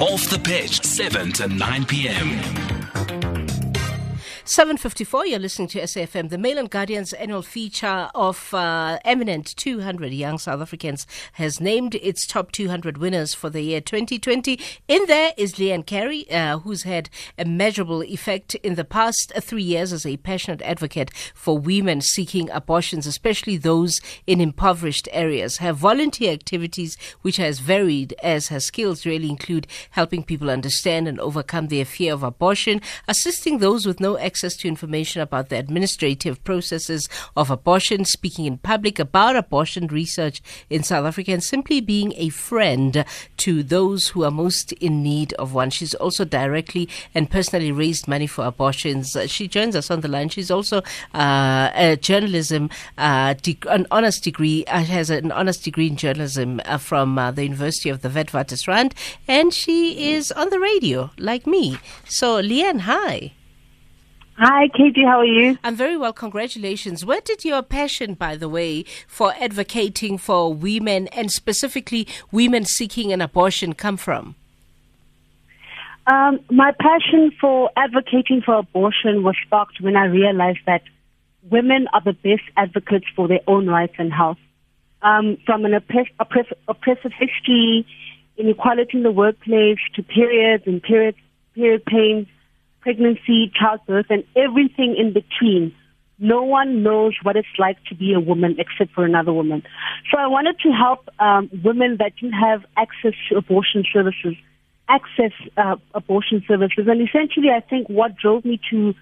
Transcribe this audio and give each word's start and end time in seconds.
Off 0.00 0.28
the 0.28 0.38
pitch, 0.38 0.84
7 0.84 1.32
to 1.32 1.48
9 1.48 1.86
p.m. 1.86 2.75
754, 4.48 5.26
you're 5.26 5.40
listening 5.40 5.66
to 5.66 5.80
SAFM, 5.80 6.28
the 6.28 6.38
Mail 6.38 6.56
and 6.56 6.70
Guardian's 6.70 7.12
annual 7.14 7.42
feature 7.42 8.08
of 8.14 8.54
uh, 8.54 9.00
eminent 9.04 9.56
200 9.56 10.12
young 10.12 10.38
South 10.38 10.60
Africans 10.60 11.04
has 11.32 11.60
named 11.60 11.96
its 11.96 12.24
top 12.28 12.52
200 12.52 12.96
winners 12.96 13.34
for 13.34 13.50
the 13.50 13.60
year 13.60 13.80
2020. 13.80 14.60
In 14.86 15.04
there 15.06 15.32
is 15.36 15.58
Leigh-Ann 15.58 15.82
Carey, 15.82 16.30
uh, 16.30 16.60
who's 16.60 16.84
had 16.84 17.10
a 17.36 17.44
measurable 17.44 18.04
effect 18.04 18.54
in 18.56 18.76
the 18.76 18.84
past 18.84 19.32
three 19.40 19.64
years 19.64 19.92
as 19.92 20.06
a 20.06 20.16
passionate 20.18 20.62
advocate 20.62 21.10
for 21.34 21.58
women 21.58 22.00
seeking 22.00 22.48
abortions, 22.50 23.04
especially 23.04 23.56
those 23.56 24.00
in 24.28 24.40
impoverished 24.40 25.08
areas. 25.10 25.56
Her 25.56 25.72
volunteer 25.72 26.32
activities, 26.32 26.96
which 27.22 27.38
has 27.38 27.58
varied 27.58 28.14
as 28.22 28.46
her 28.48 28.60
skills, 28.60 29.04
really 29.04 29.28
include 29.28 29.66
helping 29.90 30.22
people 30.22 30.50
understand 30.50 31.08
and 31.08 31.18
overcome 31.18 31.66
their 31.66 31.84
fear 31.84 32.14
of 32.14 32.22
abortion, 32.22 32.80
assisting 33.08 33.58
those 33.58 33.86
with 33.86 33.98
no 33.98 34.16
access 34.16 34.35
access 34.36 34.54
to 34.54 34.68
information 34.68 35.22
about 35.22 35.48
the 35.48 35.56
administrative 35.56 36.44
processes 36.44 37.08
of 37.38 37.50
abortion, 37.50 38.04
speaking 38.04 38.44
in 38.44 38.58
public 38.58 38.98
about 38.98 39.34
abortion 39.34 39.86
research 39.86 40.42
in 40.68 40.82
South 40.82 41.06
Africa, 41.06 41.32
and 41.32 41.42
simply 41.42 41.80
being 41.80 42.12
a 42.18 42.28
friend 42.28 43.02
to 43.38 43.62
those 43.62 44.08
who 44.08 44.24
are 44.24 44.30
most 44.30 44.72
in 44.72 45.02
need 45.02 45.32
of 45.34 45.54
one. 45.54 45.70
She's 45.70 45.94
also 45.94 46.26
directly 46.26 46.86
and 47.14 47.30
personally 47.30 47.72
raised 47.72 48.06
money 48.08 48.26
for 48.26 48.44
abortions. 48.44 49.16
She 49.28 49.48
joins 49.48 49.74
us 49.74 49.90
on 49.90 50.02
the 50.02 50.08
line. 50.08 50.28
She's 50.28 50.50
also 50.50 50.82
uh, 51.14 51.70
a 51.74 51.96
journalism, 51.96 52.68
uh, 52.98 53.34
an 53.66 53.86
honors 53.90 54.20
degree, 54.20 54.66
uh, 54.66 54.82
has 54.82 55.08
an 55.08 55.32
honors 55.32 55.56
degree 55.56 55.86
in 55.86 55.96
journalism 55.96 56.60
uh, 56.66 56.76
from 56.76 57.18
uh, 57.18 57.30
the 57.30 57.44
University 57.44 57.88
of 57.88 58.02
the 58.02 58.10
Witwatersrand, 58.10 58.92
and 59.26 59.54
she 59.54 60.12
is 60.12 60.30
on 60.30 60.50
the 60.50 60.60
radio 60.60 61.10
like 61.16 61.46
me. 61.46 61.78
So, 62.04 62.36
Leigh-Ann, 62.36 62.80
hi. 62.80 63.32
Hi, 64.38 64.68
Katie. 64.68 65.02
How 65.02 65.20
are 65.20 65.24
you? 65.24 65.56
I'm 65.64 65.76
very 65.76 65.96
well. 65.96 66.12
Congratulations. 66.12 67.06
Where 67.06 67.22
did 67.22 67.42
your 67.42 67.62
passion, 67.62 68.12
by 68.12 68.36
the 68.36 68.50
way, 68.50 68.84
for 69.06 69.32
advocating 69.40 70.18
for 70.18 70.52
women 70.52 71.08
and 71.08 71.30
specifically 71.30 72.06
women 72.30 72.66
seeking 72.66 73.12
an 73.14 73.22
abortion 73.22 73.72
come 73.72 73.96
from? 73.96 74.34
Um, 76.06 76.40
my 76.50 76.72
passion 76.78 77.32
for 77.40 77.70
advocating 77.76 78.42
for 78.44 78.56
abortion 78.56 79.22
was 79.22 79.36
sparked 79.44 79.80
when 79.80 79.96
I 79.96 80.04
realized 80.04 80.60
that 80.66 80.82
women 81.50 81.88
are 81.94 82.02
the 82.02 82.12
best 82.12 82.42
advocates 82.58 83.06
for 83.16 83.28
their 83.28 83.40
own 83.46 83.66
rights 83.66 83.94
and 83.98 84.12
health. 84.12 84.38
Um, 85.00 85.38
from 85.46 85.64
an 85.64 85.72
oppress- 85.72 86.12
oppress- 86.20 86.52
oppressive 86.68 87.12
history, 87.12 87.86
inequality 88.36 88.98
in 88.98 89.02
the 89.02 89.10
workplace, 89.10 89.78
to 89.94 90.02
periods 90.02 90.64
and 90.66 90.82
period, 90.82 91.14
period 91.54 91.84
pains, 91.86 92.26
pregnancy, 92.86 93.50
childbirth, 93.60 94.06
and 94.10 94.22
everything 94.36 94.94
in 94.96 95.12
between. 95.12 95.74
No 96.20 96.44
one 96.44 96.84
knows 96.84 97.14
what 97.24 97.34
it's 97.34 97.58
like 97.58 97.76
to 97.88 97.96
be 97.96 98.12
a 98.12 98.20
woman 98.20 98.54
except 98.60 98.94
for 98.94 99.04
another 99.04 99.32
woman. 99.32 99.64
So 100.08 100.18
I 100.18 100.28
wanted 100.28 100.56
to 100.60 100.70
help 100.70 101.08
um, 101.18 101.50
women 101.64 101.96
that 101.98 102.12
didn't 102.14 102.38
have 102.38 102.64
access 102.76 103.14
to 103.28 103.36
abortion 103.36 103.84
services 103.92 104.36
access 104.88 105.32
uh, 105.56 105.74
abortion 105.94 106.44
services. 106.46 106.86
And 106.86 107.02
essentially, 107.02 107.48
I 107.50 107.58
think 107.58 107.88
what 107.88 108.14
drove 108.16 108.44
me 108.44 108.60
to 108.70 108.94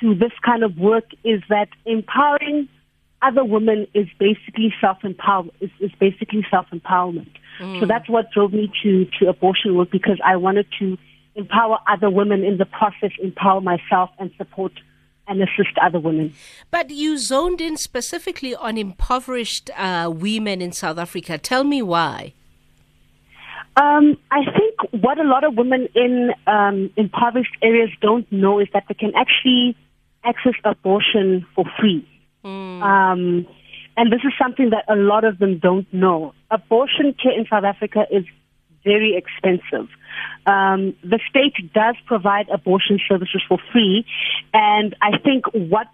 to 0.00 0.14
this 0.14 0.32
kind 0.42 0.62
of 0.62 0.78
work 0.78 1.04
is 1.22 1.42
that 1.50 1.68
empowering 1.84 2.66
other 3.20 3.44
women 3.44 3.86
is 3.92 4.06
basically 4.18 4.72
self 4.80 5.04
empower 5.04 5.44
is, 5.60 5.70
is 5.80 5.90
basically 6.00 6.46
self 6.50 6.64
empowerment. 6.72 7.30
Mm. 7.60 7.80
So 7.80 7.86
that's 7.86 8.08
what 8.08 8.30
drove 8.30 8.54
me 8.54 8.72
to 8.82 9.04
to 9.18 9.28
abortion 9.28 9.76
work 9.76 9.90
because 9.90 10.18
I 10.24 10.36
wanted 10.36 10.66
to 10.78 10.96
empower 11.38 11.78
other 11.86 12.10
women 12.10 12.44
in 12.44 12.58
the 12.58 12.66
process, 12.66 13.12
empower 13.22 13.60
myself 13.60 14.10
and 14.18 14.30
support 14.36 14.72
and 15.28 15.40
assist 15.42 15.76
other 15.80 16.00
women. 16.00 16.34
But 16.70 16.90
you 16.90 17.16
zoned 17.18 17.60
in 17.60 17.76
specifically 17.76 18.54
on 18.54 18.76
impoverished 18.76 19.70
uh, 19.76 20.10
women 20.12 20.60
in 20.60 20.72
South 20.72 20.98
Africa. 20.98 21.38
Tell 21.38 21.64
me 21.64 21.80
why. 21.80 22.32
Um, 23.76 24.16
I 24.32 24.42
think 24.44 25.02
what 25.02 25.20
a 25.20 25.22
lot 25.22 25.44
of 25.44 25.56
women 25.56 25.88
in 25.94 26.32
um, 26.46 26.90
impoverished 26.96 27.56
areas 27.62 27.90
don't 28.00 28.30
know 28.32 28.58
is 28.58 28.66
that 28.72 28.84
they 28.88 28.94
can 28.94 29.12
actually 29.14 29.76
access 30.24 30.54
abortion 30.64 31.46
for 31.54 31.64
free. 31.78 32.06
Mm. 32.44 32.82
Um, 32.82 33.46
and 33.96 34.12
this 34.12 34.20
is 34.24 34.32
something 34.40 34.70
that 34.70 34.84
a 34.88 34.96
lot 34.96 35.24
of 35.24 35.38
them 35.38 35.58
don't 35.58 35.92
know. 35.92 36.34
Abortion 36.50 37.14
care 37.22 37.38
in 37.38 37.46
South 37.48 37.64
Africa 37.64 38.06
is 38.10 38.24
very 38.92 39.10
expensive. 39.22 39.88
Um, 40.46 40.80
the 41.02 41.20
state 41.30 41.56
does 41.72 41.96
provide 42.06 42.46
abortion 42.48 42.98
services 43.08 43.42
for 43.48 43.58
free, 43.72 44.06
and 44.54 44.96
I 45.08 45.18
think 45.18 45.42
what 45.52 45.88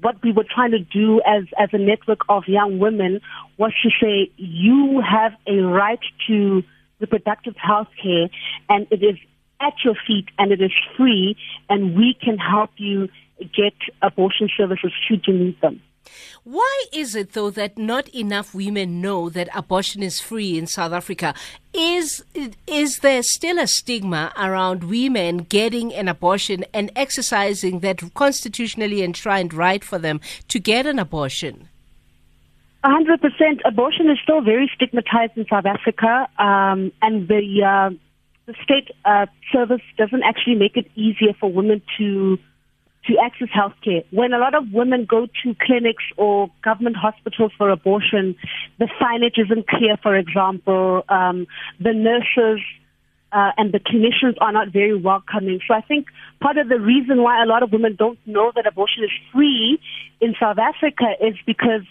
what 0.00 0.16
we 0.22 0.32
were 0.32 0.48
trying 0.56 0.72
to 0.72 0.84
do 1.00 1.20
as 1.34 1.44
as 1.64 1.70
a 1.72 1.78
network 1.78 2.22
of 2.28 2.42
young 2.46 2.78
women 2.78 3.20
was 3.56 3.72
to 3.84 3.90
say 4.02 4.30
you 4.36 5.02
have 5.16 5.32
a 5.46 5.56
right 5.82 6.04
to 6.26 6.62
reproductive 7.00 7.56
health 7.56 7.92
care, 8.02 8.28
and 8.68 8.86
it 8.90 9.02
is 9.02 9.16
at 9.60 9.74
your 9.84 9.96
feet 10.06 10.26
and 10.38 10.52
it 10.52 10.60
is 10.60 10.72
free, 10.96 11.36
and 11.68 11.96
we 11.96 12.16
can 12.24 12.36
help 12.38 12.70
you 12.76 13.08
get 13.38 13.74
abortion 14.02 14.48
services 14.56 14.92
should 15.06 15.22
you 15.26 15.34
need 15.34 15.60
them. 15.60 15.80
Why 16.44 16.84
is 16.92 17.14
it, 17.14 17.32
though, 17.32 17.50
that 17.50 17.78
not 17.78 18.08
enough 18.14 18.54
women 18.54 19.00
know 19.00 19.30
that 19.30 19.48
abortion 19.54 20.02
is 20.02 20.20
free 20.20 20.58
in 20.58 20.66
South 20.66 20.92
Africa? 20.92 21.34
Is, 21.72 22.24
is 22.66 22.98
there 22.98 23.22
still 23.22 23.58
a 23.58 23.66
stigma 23.66 24.32
around 24.36 24.84
women 24.84 25.38
getting 25.38 25.94
an 25.94 26.08
abortion 26.08 26.64
and 26.72 26.90
exercising 26.94 27.80
that 27.80 28.14
constitutionally 28.14 29.02
enshrined 29.02 29.54
right 29.54 29.82
for 29.82 29.98
them 29.98 30.20
to 30.48 30.58
get 30.58 30.86
an 30.86 30.98
abortion? 30.98 31.68
100%. 32.84 33.60
Abortion 33.64 34.10
is 34.10 34.18
still 34.22 34.42
very 34.42 34.70
stigmatized 34.74 35.32
in 35.36 35.46
South 35.46 35.64
Africa, 35.64 36.28
um, 36.38 36.92
and 37.00 37.26
the, 37.28 37.62
uh, 37.64 37.90
the 38.46 38.54
state 38.62 38.90
uh, 39.06 39.26
service 39.50 39.80
doesn't 39.96 40.22
actually 40.22 40.56
make 40.56 40.76
it 40.76 40.90
easier 40.94 41.32
for 41.40 41.50
women 41.50 41.80
to 41.96 42.38
to 43.06 43.18
access 43.18 43.48
healthcare. 43.48 44.04
When 44.10 44.32
a 44.32 44.38
lot 44.38 44.54
of 44.54 44.72
women 44.72 45.06
go 45.08 45.26
to 45.26 45.56
clinics 45.60 46.04
or 46.16 46.50
government 46.62 46.96
hospitals 46.96 47.52
for 47.58 47.70
abortion, 47.70 48.36
the 48.78 48.88
signage 49.00 49.38
isn't 49.38 49.68
clear, 49.68 49.96
for 50.02 50.16
example. 50.16 51.04
Um, 51.08 51.46
the 51.80 51.92
nurses 51.92 52.64
uh, 53.32 53.50
and 53.56 53.72
the 53.72 53.80
clinicians 53.80 54.36
are 54.40 54.52
not 54.52 54.72
very 54.72 54.96
welcoming. 54.96 55.60
So 55.66 55.74
I 55.74 55.80
think 55.80 56.06
part 56.40 56.56
of 56.56 56.68
the 56.68 56.78
reason 56.78 57.22
why 57.22 57.42
a 57.42 57.46
lot 57.46 57.62
of 57.62 57.72
women 57.72 57.96
don't 57.96 58.18
know 58.26 58.52
that 58.54 58.66
abortion 58.66 59.04
is 59.04 59.10
free 59.32 59.78
in 60.20 60.34
South 60.40 60.58
Africa 60.58 61.06
is 61.20 61.34
because 61.44 61.82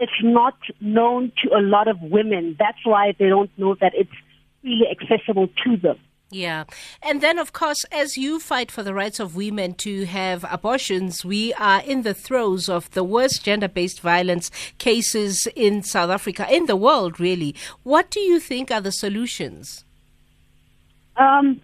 it's 0.00 0.20
not 0.22 0.56
known 0.80 1.32
to 1.42 1.56
a 1.56 1.62
lot 1.62 1.88
of 1.88 2.00
women. 2.02 2.56
That's 2.58 2.84
why 2.84 3.14
they 3.18 3.28
don't 3.28 3.50
know 3.56 3.76
that 3.80 3.92
it's 3.94 4.10
really 4.62 4.86
accessible 4.90 5.48
to 5.64 5.76
them. 5.76 5.98
Yeah. 6.30 6.64
And 7.02 7.22
then, 7.22 7.38
of 7.38 7.52
course, 7.54 7.84
as 7.90 8.18
you 8.18 8.38
fight 8.38 8.70
for 8.70 8.82
the 8.82 8.92
rights 8.92 9.18
of 9.18 9.34
women 9.34 9.72
to 9.74 10.04
have 10.04 10.44
abortions, 10.50 11.24
we 11.24 11.54
are 11.54 11.80
in 11.80 12.02
the 12.02 12.12
throes 12.12 12.68
of 12.68 12.90
the 12.90 13.02
worst 13.02 13.44
gender 13.44 13.68
based 13.68 14.00
violence 14.00 14.50
cases 14.76 15.48
in 15.56 15.82
South 15.82 16.10
Africa, 16.10 16.46
in 16.54 16.66
the 16.66 16.76
world, 16.76 17.18
really. 17.18 17.54
What 17.82 18.10
do 18.10 18.20
you 18.20 18.40
think 18.40 18.70
are 18.70 18.82
the 18.82 18.92
solutions? 18.92 19.84
Um, 21.16 21.62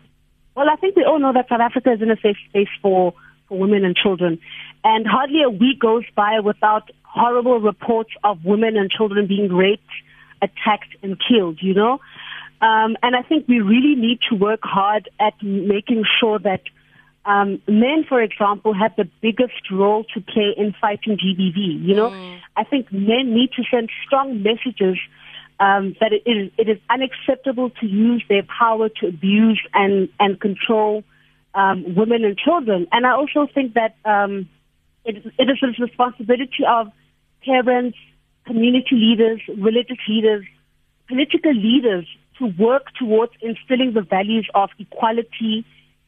well, 0.57 0.71
I 0.71 0.77
think 0.77 0.97
we 0.97 1.05
all 1.05 1.19
know 1.19 1.33
that 1.35 1.49
South 1.49 1.61
Africa 1.61 1.93
is 1.93 2.01
in 2.01 2.11
a 2.11 2.17
safe 2.17 2.37
space 2.49 2.69
for, 2.81 3.13
for 3.49 3.59
women 3.59 3.85
and 3.85 3.95
children. 3.95 4.39
And 4.83 5.07
hardly 5.07 5.43
a 5.43 5.51
week 5.51 5.81
goes 5.81 6.05
by 6.17 6.41
without 6.41 6.91
horrible 7.03 7.61
reports 7.61 8.11
of 8.25 8.45
women 8.45 8.77
and 8.77 8.91
children 8.91 9.27
being 9.27 9.53
raped, 9.53 9.91
attacked, 10.41 10.97
and 11.03 11.21
killed, 11.21 11.59
you 11.61 11.75
know? 11.75 12.01
Um, 12.65 12.97
and 13.03 13.15
I 13.15 13.21
think 13.21 13.47
we 13.47 13.61
really 13.61 13.95
need 13.95 14.21
to 14.31 14.37
work 14.37 14.61
hard 14.63 15.11
at 15.21 15.35
making 15.43 16.05
sure 16.19 16.39
that 16.39 16.63
um, 17.27 17.61
men, 17.69 18.07
for 18.09 18.23
example, 18.23 18.73
have 18.73 18.97
the 18.97 19.07
biggest 19.21 19.71
role 19.71 20.05
to 20.15 20.21
play 20.23 20.55
in 20.57 20.75
fighting 20.81 21.19
GBV. 21.19 21.85
You 21.85 21.95
know, 21.95 22.09
mm. 22.09 22.41
I 22.57 22.65
think 22.65 22.91
men 22.91 23.35
need 23.35 23.53
to 23.57 23.65
send 23.71 23.91
strong 24.07 24.43
messages 24.43 24.97
um, 25.61 25.95
that 26.01 26.15
it 26.15 26.23
is, 26.25 26.51
it 26.57 26.71
is 26.71 26.79
unacceptable 26.89 27.69
to 27.81 27.87
use 27.87 28.25
their 28.31 28.45
power 28.45 28.89
to 28.89 29.09
abuse 29.09 29.61
and, 29.75 30.09
and 30.19 30.41
control 30.41 31.05
um, 31.55 31.95
women 31.95 32.25
and 32.25 32.39
children. 32.39 32.87
And 32.93 33.07
I 33.07 33.11
also 33.11 33.47
think 33.53 33.75
that 33.75 33.95
um, 34.07 34.49
it, 35.05 35.17
it 35.39 35.51
is 35.51 35.59
the 35.61 35.85
responsibility 35.85 36.65
of 36.67 36.91
parents, 37.45 37.99
community 38.47 38.97
leaders, 38.97 39.43
religious 39.49 39.99
leaders, 40.09 40.47
political 41.09 41.53
leaders 41.53 42.07
to 42.39 42.47
work 42.59 42.87
towards 42.99 43.33
instilling 43.41 43.93
the 43.93 44.03
values 44.03 44.49
of 44.55 44.71
equality, 44.79 45.65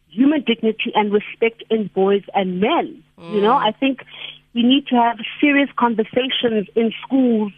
human 0.08 0.42
dignity, 0.42 0.92
and 0.94 1.12
respect 1.12 1.62
in 1.70 1.88
boys 1.94 2.22
and 2.34 2.60
men. 2.60 3.02
Mm. 3.18 3.34
You 3.34 3.40
know, 3.40 3.54
I 3.54 3.72
think 3.72 4.04
we 4.54 4.62
need 4.62 4.86
to 4.88 4.96
have 4.96 5.18
serious 5.40 5.68
conversations 5.76 6.68
in 6.74 6.92
schools, 7.04 7.52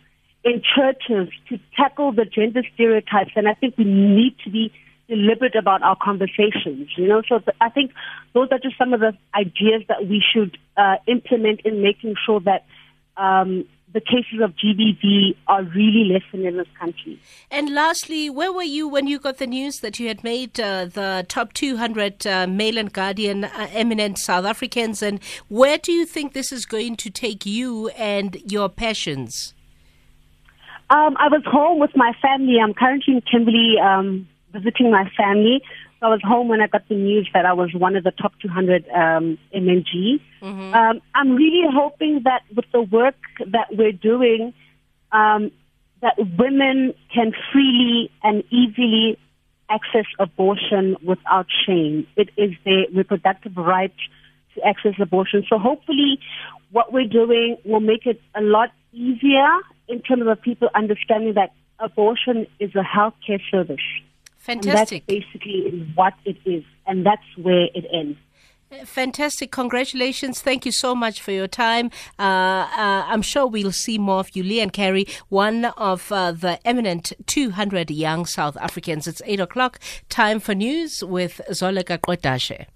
in 0.44 0.62
churches 0.76 1.32
to 1.48 1.58
tackle 1.76 2.12
the 2.12 2.24
gender 2.24 2.62
stereotypes, 2.74 3.32
and 3.36 3.48
I 3.48 3.54
think 3.54 3.78
we 3.78 3.84
need 3.84 4.36
to 4.44 4.50
be 4.50 4.72
deliberate 5.08 5.54
about 5.54 5.82
our 5.82 5.96
conversations. 5.96 6.88
You 6.96 7.08
know, 7.08 7.22
so 7.28 7.40
I 7.60 7.70
think 7.70 7.92
those 8.34 8.48
are 8.50 8.58
just 8.58 8.76
some 8.76 8.92
of 8.92 9.00
the 9.00 9.16
ideas 9.34 9.82
that 9.88 10.06
we 10.06 10.22
should 10.32 10.58
uh, 10.76 10.96
implement 11.06 11.60
in 11.64 11.82
making 11.82 12.14
sure 12.26 12.40
that 12.40 12.66
um, 13.18 13.64
the 13.92 14.00
cases 14.00 14.40
of 14.42 14.54
GBV 14.56 15.34
are 15.46 15.62
really 15.62 16.04
lessened 16.04 16.44
in 16.44 16.56
this 16.56 16.68
country. 16.78 17.20
And 17.50 17.74
lastly, 17.74 18.28
where 18.28 18.52
were 18.52 18.62
you 18.62 18.86
when 18.86 19.06
you 19.06 19.18
got 19.18 19.38
the 19.38 19.46
news 19.46 19.80
that 19.80 19.98
you 19.98 20.08
had 20.08 20.22
made 20.22 20.60
uh, 20.60 20.86
the 20.86 21.24
top 21.28 21.52
200 21.54 22.26
uh, 22.26 22.46
Mail 22.46 22.76
and 22.76 22.92
Guardian 22.92 23.44
uh, 23.44 23.68
eminent 23.72 24.18
South 24.18 24.44
Africans? 24.44 25.02
And 25.02 25.20
where 25.48 25.78
do 25.78 25.92
you 25.92 26.04
think 26.04 26.32
this 26.32 26.52
is 26.52 26.66
going 26.66 26.96
to 26.96 27.10
take 27.10 27.46
you 27.46 27.88
and 27.90 28.36
your 28.44 28.68
passions? 28.68 29.54
Um, 30.90 31.16
I 31.18 31.28
was 31.28 31.42
home 31.46 31.78
with 31.78 31.94
my 31.96 32.12
family. 32.20 32.58
I'm 32.62 32.74
currently 32.74 33.14
in 33.14 33.20
Kimberley 33.22 33.76
um, 33.82 34.28
visiting 34.52 34.90
my 34.90 35.10
family. 35.16 35.62
So 36.00 36.06
I 36.06 36.10
was 36.10 36.20
home 36.22 36.48
when 36.48 36.60
I 36.60 36.68
got 36.68 36.88
the 36.88 36.94
news 36.94 37.28
that 37.34 37.44
I 37.44 37.52
was 37.52 37.70
one 37.74 37.96
of 37.96 38.04
the 38.04 38.12
top 38.12 38.32
200 38.40 38.88
um, 38.90 39.38
MNG. 39.54 40.20
Mm-hmm. 40.40 40.74
Um, 40.74 41.00
I'm 41.14 41.34
really 41.34 41.66
hoping 41.72 42.22
that 42.24 42.42
with 42.54 42.66
the 42.72 42.82
work 42.82 43.16
that 43.46 43.66
we're 43.72 43.92
doing, 43.92 44.54
um, 45.10 45.50
that 46.00 46.14
women 46.38 46.94
can 47.12 47.32
freely 47.52 48.10
and 48.22 48.44
easily 48.50 49.18
access 49.68 50.06
abortion 50.20 50.96
without 51.04 51.46
shame. 51.66 52.06
It 52.16 52.30
is 52.36 52.52
their 52.64 52.84
reproductive 52.94 53.56
right 53.56 53.94
to 54.54 54.66
access 54.66 54.94
abortion. 55.00 55.44
So 55.48 55.58
hopefully, 55.58 56.20
what 56.70 56.92
we're 56.92 57.08
doing 57.08 57.56
will 57.64 57.80
make 57.80 58.06
it 58.06 58.20
a 58.36 58.40
lot 58.40 58.70
easier 58.92 59.48
in 59.88 60.00
terms 60.02 60.24
of 60.28 60.40
people 60.40 60.68
understanding 60.74 61.34
that 61.34 61.50
abortion 61.80 62.46
is 62.60 62.70
a 62.74 62.82
healthcare 62.82 63.40
service. 63.50 63.76
Fantastic. 64.48 65.04
And 65.06 65.18
that's 65.18 65.26
basically 65.26 65.92
what 65.94 66.14
it 66.24 66.38
is, 66.46 66.64
and 66.86 67.04
that's 67.04 67.28
where 67.36 67.66
it 67.74 67.84
ends. 67.92 68.16
Fantastic. 68.84 69.50
Congratulations. 69.50 70.40
Thank 70.40 70.64
you 70.66 70.72
so 70.72 70.94
much 70.94 71.20
for 71.20 71.32
your 71.32 71.48
time. 71.48 71.90
Uh, 72.18 72.22
uh, 72.22 73.04
I'm 73.06 73.22
sure 73.22 73.46
we'll 73.46 73.72
see 73.72 73.98
more 73.98 74.20
of 74.20 74.34
you. 74.34 74.42
Leigh-Ann 74.42 74.70
Carey, 74.70 75.06
one 75.28 75.66
of 75.76 76.10
uh, 76.12 76.32
the 76.32 76.58
eminent 76.66 77.12
200 77.26 77.90
young 77.90 78.26
South 78.26 78.56
Africans. 78.58 79.06
It's 79.06 79.22
8 79.24 79.40
o'clock. 79.40 79.80
Time 80.08 80.40
for 80.40 80.54
news 80.54 81.02
with 81.02 81.40
Zoleka 81.50 81.98
Kotashe. 81.98 82.66